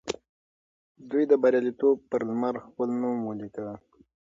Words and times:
دوی 1.09 1.23
د 1.27 1.33
بریالیتوب 1.41 1.95
پر 2.09 2.21
لمر 2.29 2.55
خپل 2.65 2.89
نوم 3.01 3.17
ولیکه. 3.23 3.67